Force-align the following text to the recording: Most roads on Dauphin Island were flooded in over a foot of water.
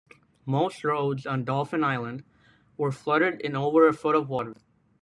Most 0.47 0.83
roads 0.83 1.27
on 1.27 1.43
Dauphin 1.45 1.83
Island 1.83 2.23
were 2.75 2.91
flooded 2.91 3.39
in 3.39 3.55
over 3.55 3.87
a 3.87 3.93
foot 3.93 4.15
of 4.15 4.29
water. 4.29 4.55